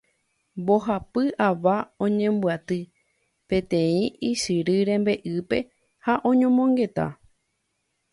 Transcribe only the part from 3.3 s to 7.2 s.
peteĩ ysyry rembe'ýpe ha oñomongeta.